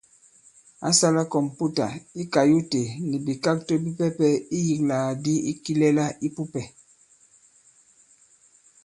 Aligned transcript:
Ǎ 0.87 0.89
sālā 0.99 1.23
kɔ̀mputà 1.31 1.85
i 2.21 2.23
kayute 2.33 2.81
nì 3.09 3.15
bìkakto 3.25 3.73
bipɛpɛ 3.83 4.27
iyīklàgàdi 4.57 5.33
kilɛla 5.63 6.05
ī 6.25 6.29
pupɛ̀. 6.35 6.65